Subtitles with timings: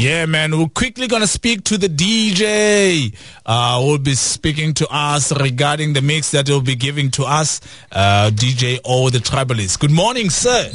[0.00, 0.58] Yeah, man.
[0.58, 3.14] We're quickly going to speak to the DJ.
[3.44, 7.60] Uh, will be speaking to us regarding the mix that he'll be giving to us.
[7.92, 9.78] Uh, DJ O, the Tribalist.
[9.78, 10.70] Good morning, sir.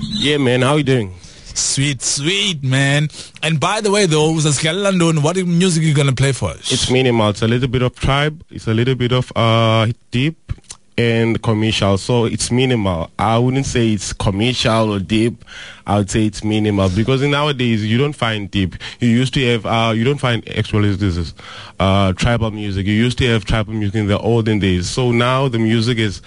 [0.00, 0.62] Yeah, man.
[0.62, 1.14] How are you doing?
[1.54, 3.06] Sweet, sweet, man.
[3.40, 6.72] And by the way, though, London, what music are you going to play for us?
[6.72, 7.30] It's minimal.
[7.30, 8.42] It's a little bit of tribe.
[8.50, 10.52] It's a little bit of uh, deep
[11.00, 11.98] and commercial.
[11.98, 13.10] So it's minimal.
[13.18, 15.44] I wouldn't say it's commercial or deep.
[15.86, 18.74] I would say it's minimal because in nowadays you don't find deep.
[19.00, 21.34] You used to have uh, you don't find actually this is
[21.78, 22.86] uh, tribal music.
[22.86, 24.88] You used to have tribal music in the olden days.
[24.88, 26.22] So now the music has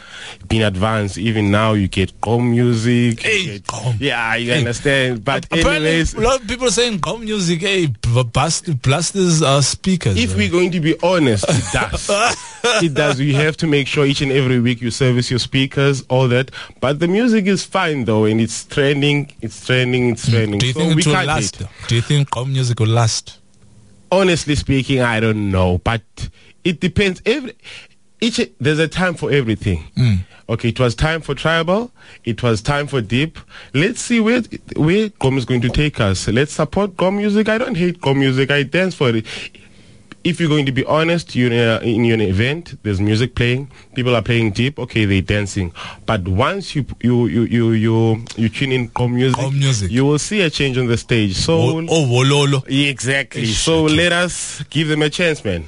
[0.48, 1.18] been advanced.
[1.18, 3.22] Even now you get gqom music.
[3.22, 4.60] Hey, get, yeah, you hey.
[4.60, 5.24] understand.
[5.24, 7.62] But anyways, a lot of people saying gqom music.
[7.62, 10.18] Hey, blast blasters are speakers.
[10.18, 12.10] If we're going to be honest, it does.
[12.84, 13.20] it does.
[13.20, 16.52] You have to make sure each and every week you service your speakers, all that.
[16.80, 19.32] But the music is fine though, and it's trending.
[19.42, 20.60] It's it's training, it's training.
[20.60, 21.62] Do you think it will last?
[21.88, 23.40] Do you think gqom music will last?
[24.12, 26.02] Honestly speaking, I don't know, but
[26.64, 27.22] it depends.
[27.26, 27.54] Every
[28.20, 29.84] each there's a time for everything.
[29.98, 30.20] Mm.
[30.50, 31.92] Okay, it was time for tribal.
[32.26, 33.40] It was time for deep.
[33.74, 34.42] Let's see where
[34.76, 36.28] where gqom is going to take us.
[36.28, 37.50] Let's support gqom music.
[37.50, 38.52] I don't hate gqom music.
[38.52, 39.26] I dance for it
[40.24, 43.70] if you're going to be honest, you're in, a, in an event, there's music playing,
[43.94, 45.74] people are playing deep, okay, they're dancing.
[46.06, 50.20] But once you you you you you, you tune in gqom music, music, you will
[50.20, 51.36] see a change on the stage.
[51.36, 52.64] So oh, oh wololo.
[52.68, 53.46] Exactly.
[53.46, 53.96] So okay.
[53.96, 55.66] let us give them a chance, man.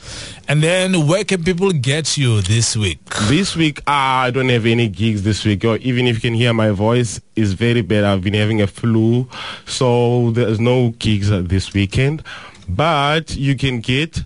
[0.48, 3.00] And then where can people get you this week?
[3.28, 5.66] This week, uh, I don't have any gigs this week.
[5.66, 8.04] Or even if you can hear my voice, is very bad.
[8.04, 9.28] I've been having a flu,
[9.66, 12.24] so there's no gigs this weekend.
[12.70, 14.24] But you can get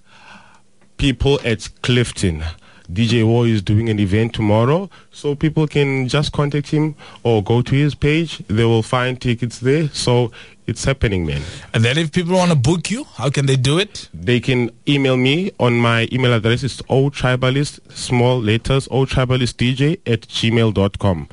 [1.00, 2.44] people at Clifton.
[2.92, 7.62] DJ War is doing an event tomorrow, so people can just contact him or go
[7.62, 8.40] to his page.
[8.48, 9.90] They will find tickets there.
[9.90, 10.32] So
[10.68, 11.42] it's happening, man.
[11.74, 14.10] And then if people want to book you, how can they do it?
[14.14, 16.64] They can email me on my email address.
[16.64, 21.30] It's tribalist small letters, old tribalist DJ at gmail.com.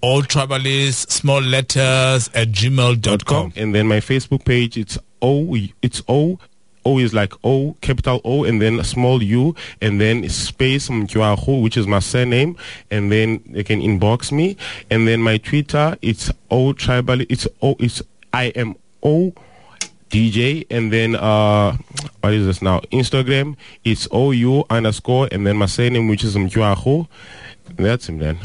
[0.00, 3.54] All tribalist, small letters at gmail.com.
[3.56, 6.38] And then my Facebook page, it's O, it's O
[6.84, 11.62] O is like O, capital O, and then a small U, and then space Mkwahu,
[11.62, 12.56] which is my surname,
[12.90, 14.56] and then they can inbox me.
[14.90, 18.02] And then my Twitter, it's O tribal, it's O, it's
[18.32, 19.32] I am O
[20.10, 21.76] DJ, and then uh,
[22.20, 22.80] what is this now?
[22.92, 27.06] Instagram, it's O U underscore, and then my surname, which is Mkwahu.
[27.76, 28.38] That's him then.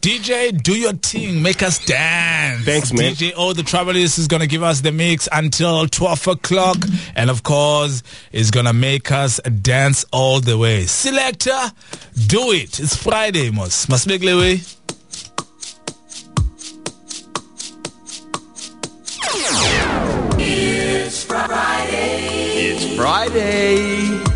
[0.00, 1.42] DJ, do your thing.
[1.42, 2.64] Make us dance.
[2.64, 3.12] Thanks, man.
[3.12, 6.78] DJ O, the Tribalist, is going to give us the mix until 12 o'clock.
[7.14, 8.02] And of course,
[8.32, 10.86] is going to make us dance all the way.
[10.86, 11.58] Selector,
[12.28, 12.80] do it.
[12.80, 13.90] It's Friday, Mos.
[13.90, 14.60] Must make the way.
[20.42, 22.72] It's Friday.
[22.72, 24.29] It's Friday.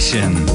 [0.00, 0.51] Station.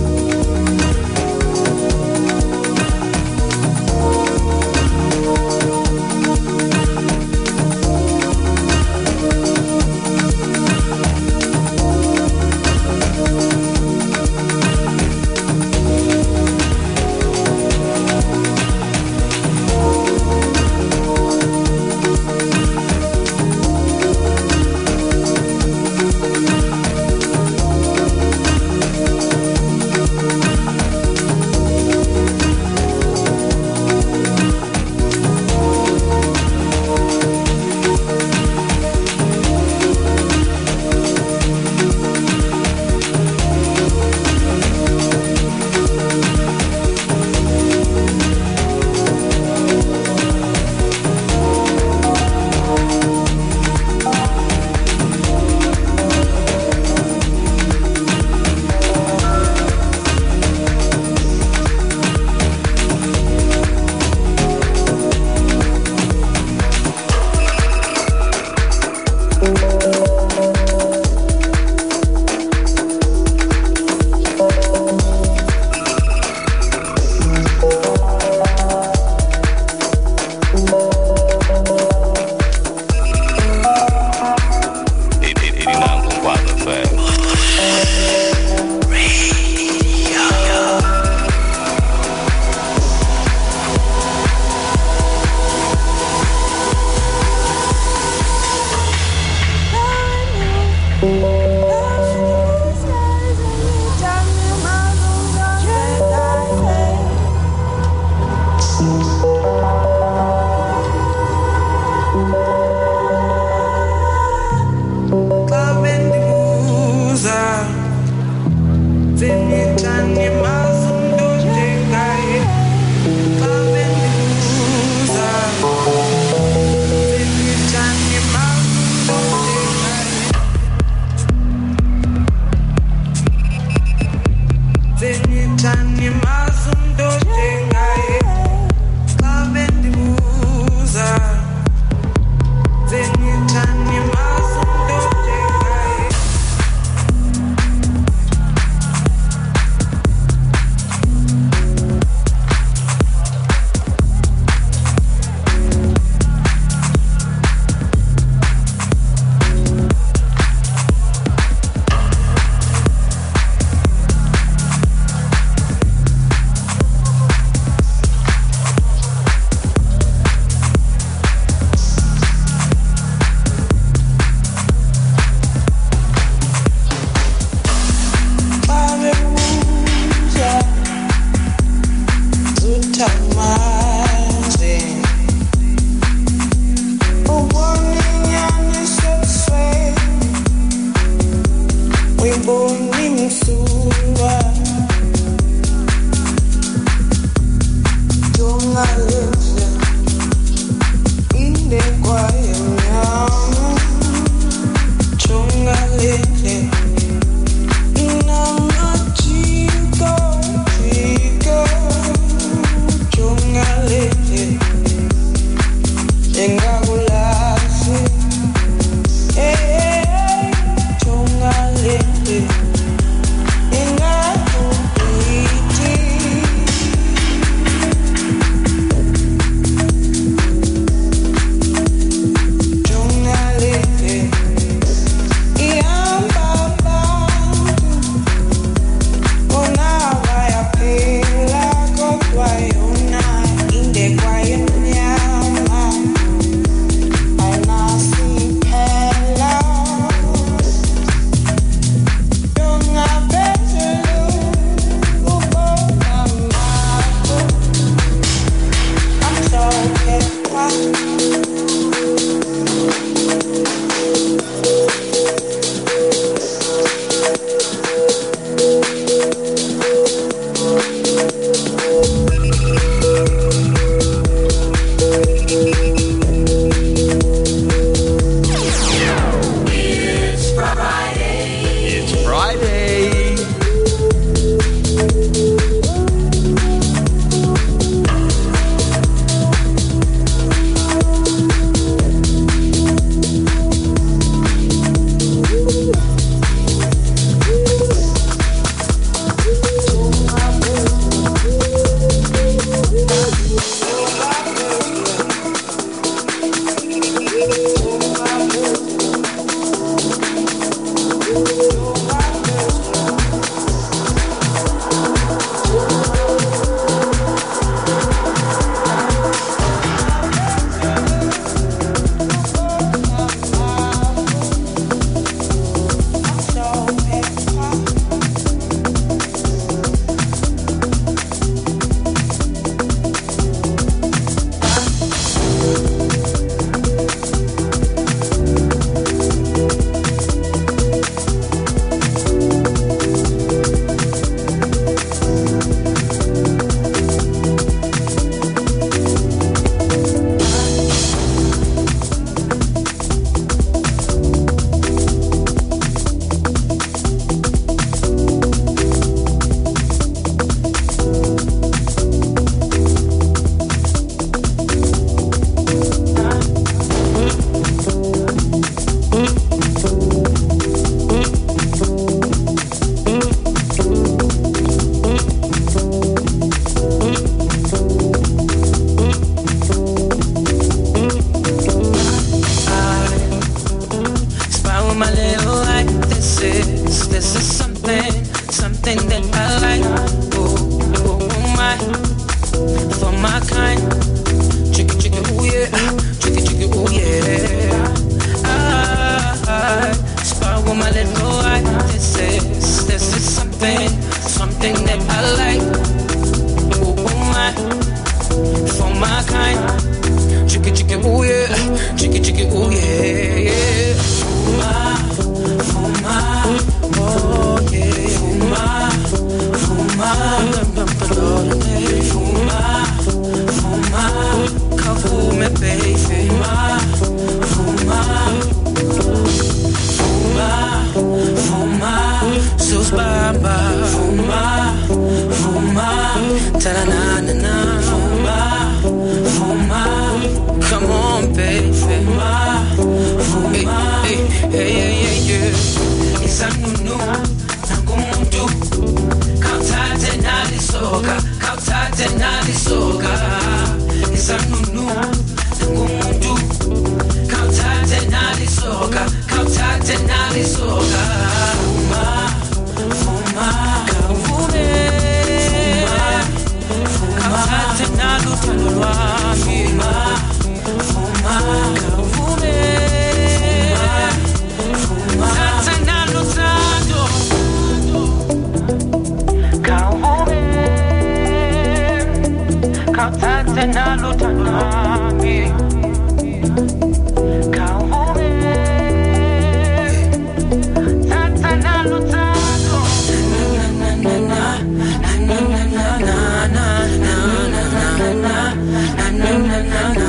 [499.19, 500.06] Eight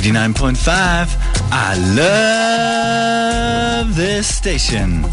[0.00, 1.18] 89.5.
[1.52, 1.76] I
[3.84, 5.04] love this station.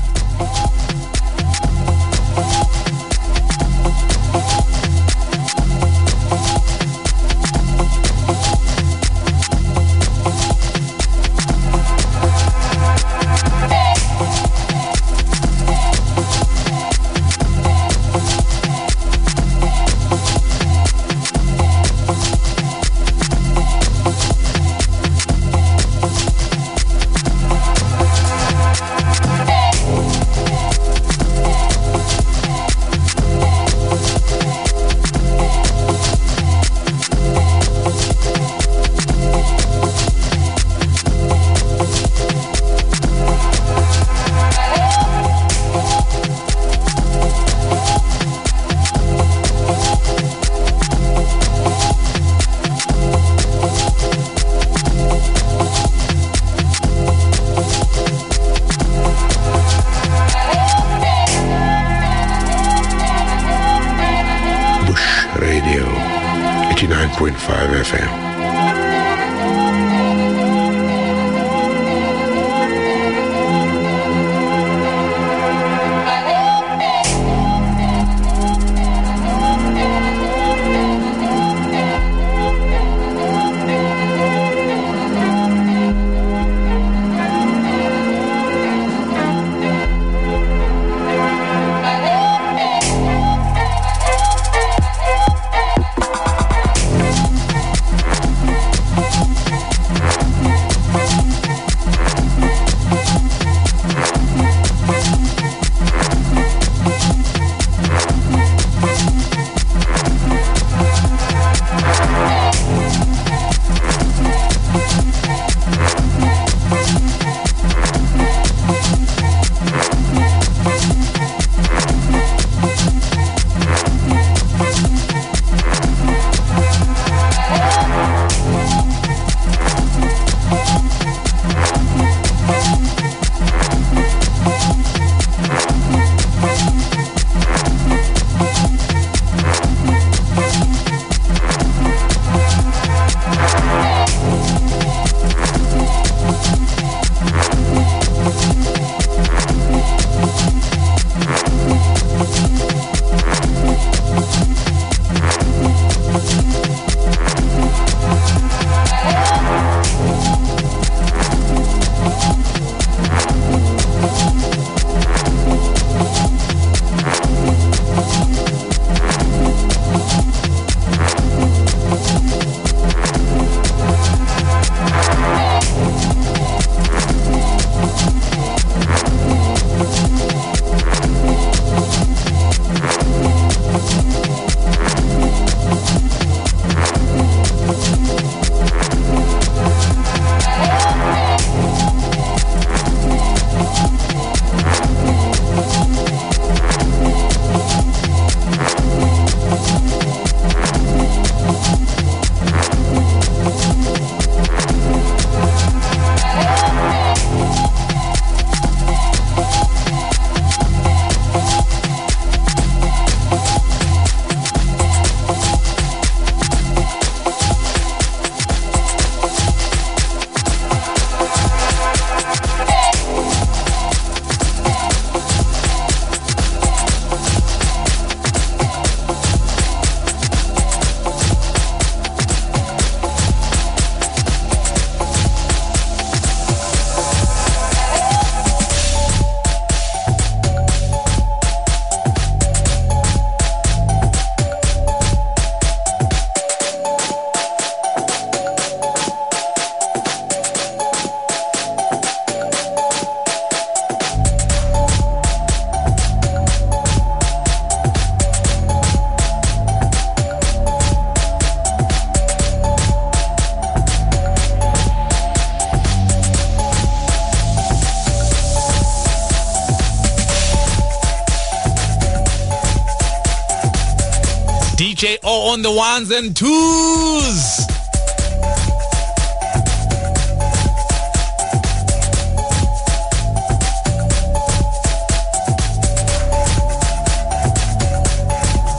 [275.47, 277.65] On the ones and twos.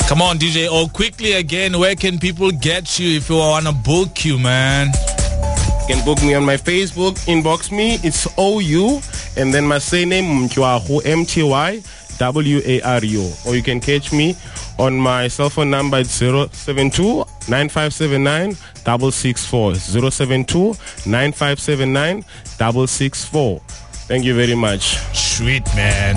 [0.09, 1.79] Come on, DJ O, quickly again.
[1.79, 4.89] Where can people get you if you want to book you, man?
[4.89, 7.99] You can book me on my Facebook, inbox me.
[8.03, 9.01] It's OU,
[9.41, 11.83] and then my surname, Mtwaru, M-T-Y,
[12.19, 13.33] W-A-R-U.
[13.47, 14.37] Or you can catch me
[14.79, 19.75] on my cell phone number, it's 072 9579 664.
[19.75, 20.75] 072
[21.07, 23.61] 9579 664.
[24.09, 24.97] Thank you very much.
[25.15, 26.17] Sweet, man.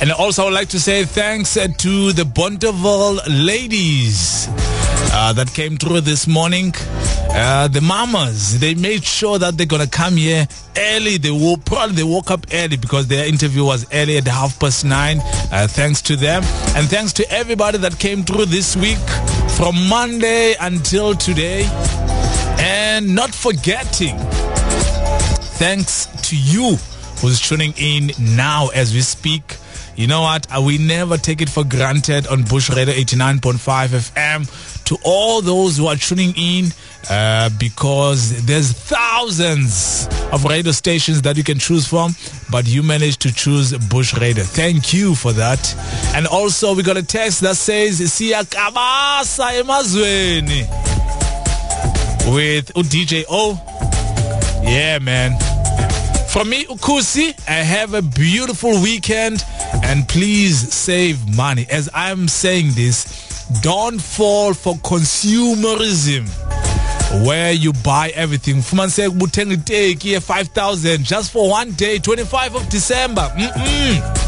[0.00, 4.48] And also, I would like to say thanks uh, to the Bonteheuwel ladies
[5.12, 6.74] uh, that came through this morning.
[7.36, 10.46] Uh, the mamas, they made sure that they're gonna come here
[10.78, 11.16] early.
[11.18, 14.84] They will probably they woke up early because their interview was early at half past
[14.84, 15.18] nine.
[15.50, 16.44] Uh, thanks to them,
[16.76, 18.98] and thanks to everybody that came through this week
[19.56, 21.64] from Monday until today.
[22.60, 24.16] And not forgetting,
[25.58, 26.76] thanks to you
[27.20, 29.56] who's tuning in now as we speak.
[29.96, 30.46] You know what?
[30.56, 34.84] Uh, We never take it for granted on Bush Radio 89.5 FM.
[34.86, 36.66] To all those who are tuning in,
[37.10, 42.14] uh, because there's thousands of radio stations that you can choose from,
[42.50, 44.44] but you managed to choose Bush Radio.
[44.44, 45.74] Thank you for that.
[46.14, 50.64] And also, we got a text that says, Siyakabasa emazweni
[52.34, 53.60] with DJ O.
[54.64, 55.38] Yeah, man.
[56.28, 59.44] From me, Ukusi, I have a beautiful weekend
[59.84, 61.66] and please save money.
[61.70, 63.24] As I'm saying this,
[63.62, 66.26] don't fall for consumerism
[67.24, 68.56] where you buy everything.
[68.56, 73.22] Fumansek buteng take here 5,000 just for one day, 25 of December.
[73.36, 74.20] Mm-mm.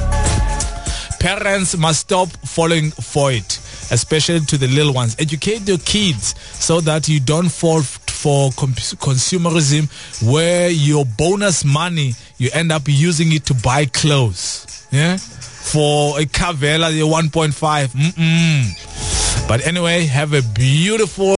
[1.19, 3.59] Parents must stop falling for it,
[3.91, 5.17] especially to the little ones.
[5.19, 9.89] Educate your kids so that you don't fall for consumerism
[10.31, 14.87] where your bonus money you end up using it to buy clothes.
[14.93, 15.17] Yeah?
[15.17, 17.89] For a Cavella, the 1.5.
[17.89, 19.49] Mm-mm.
[19.49, 21.35] But anyway, have a beautiful